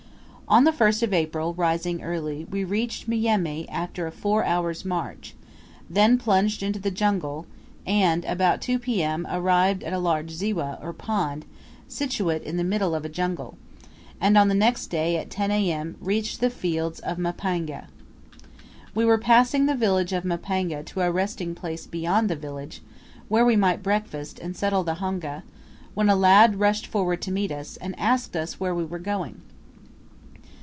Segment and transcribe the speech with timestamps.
[0.51, 5.33] On the 1st of April, rising early, we reached Myumi after a four hours' march;
[5.89, 7.45] then plunged into the jungle,
[7.87, 9.25] and, about 2 P.M.
[9.31, 11.45] arrived at a large ziwa, or pond,
[11.87, 13.55] situate in the middle of a jungle;
[14.19, 17.87] and on the next day, at 10 A.M., reached the fields of Mapanga.
[18.93, 22.81] We were passing the village of Mapanga to a resting place beyond the village,
[23.29, 25.43] where we might breakfast and settle the honga,
[25.93, 29.39] when a lad rushed forward to meet us, and asked us where we were going.